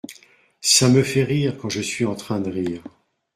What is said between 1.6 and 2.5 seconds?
quand je suis en train de